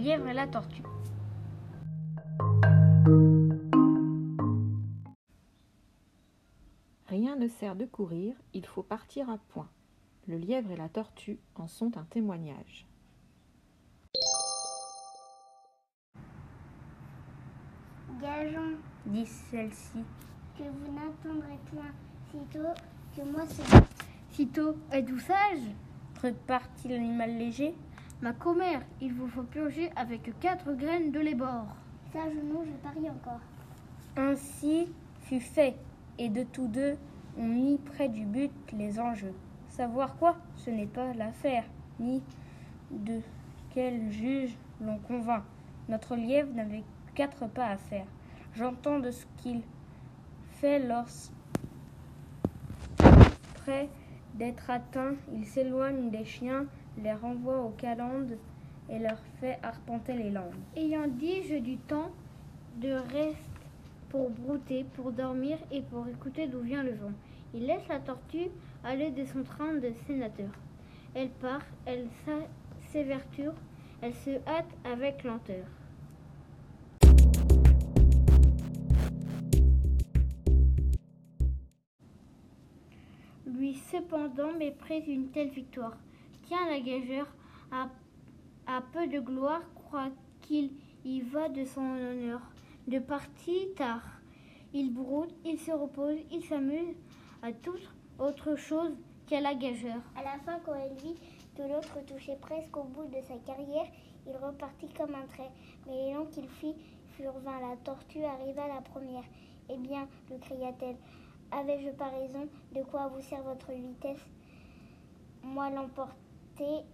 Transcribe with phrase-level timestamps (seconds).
[0.00, 0.82] lièvre et la tortue.
[7.06, 9.68] Rien ne sert de courir, il faut partir à point.
[10.26, 12.86] Le lièvre et la tortue en sont un témoignage.
[18.22, 19.98] Gageons, dit celle-ci.
[20.56, 21.92] que vous n'attendrez point
[22.30, 22.74] sitôt
[23.16, 23.84] que moi c'est
[24.30, 25.74] Sitôt, êtes-vous sage?
[26.22, 27.74] Repartit l'animal léger.
[28.22, 31.68] Ma commère, il vous faut purger avec quatre graines de l'ébord.
[32.12, 33.40] sage ou non, je parie encore.
[34.14, 34.88] Ainsi
[35.22, 35.74] fut fait,
[36.18, 36.98] et de tous deux,
[37.38, 39.32] on mit près du but les enjeux.
[39.70, 41.64] Savoir quoi, ce n'est pas l'affaire,
[41.98, 42.22] ni
[42.90, 43.20] de
[43.70, 45.44] quel juge l'on convainc.
[45.88, 46.84] Notre lièvre n'avait
[47.14, 48.06] quatre pas à faire.
[48.54, 49.62] J'entends de ce qu'il
[50.60, 51.32] fait lorsque,
[53.54, 53.88] près
[54.34, 56.66] d'être atteint, il s'éloigne des chiens,
[57.02, 58.36] les renvoie aux calendes
[58.88, 60.54] et leur fait arpenter les landes.
[60.76, 62.10] Ayant dit, j'ai du temps
[62.80, 63.38] de reste
[64.08, 67.12] pour brouter, pour dormir et pour écouter d'où vient le vent.
[67.54, 68.48] Il laisse la tortue
[68.84, 70.50] aller de son train de sénateur.
[71.14, 72.06] Elle part, elle
[72.88, 73.54] s'éverture,
[74.00, 75.66] elle se hâte avec lenteur.
[83.52, 85.96] Lui cependant méprise une telle victoire.
[86.46, 87.26] Tiens, la gageure
[87.72, 87.88] a,
[88.66, 90.70] a peu de gloire, croit qu'il
[91.04, 92.40] y va de son honneur.
[92.86, 94.20] De parti tard,
[94.72, 96.94] il broute, il se repose, il s'amuse
[97.42, 98.92] à toute autre chose
[99.26, 100.02] qu'à la gageure.
[100.16, 101.16] À la fin, quand elle vit
[101.56, 103.86] que l'autre touchait presque au bout de sa carrière,
[104.26, 105.50] il repartit comme un trait.
[105.86, 106.74] Mais les longs qu'il fit
[107.16, 107.60] furent vains.
[107.60, 109.24] La tortue arriva la première.
[109.68, 110.96] Eh bien, lui cria-t-elle,
[111.52, 114.24] avais-je pas raison De quoi vous sert votre vitesse?
[115.42, 116.84] Moi l'emporter,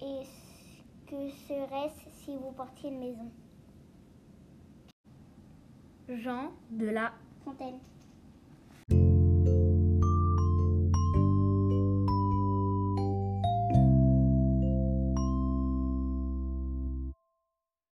[0.00, 0.22] et
[1.06, 3.30] que serait-ce si vous portiez une maison?
[6.08, 7.12] Jean de la
[7.44, 7.78] Fontaine.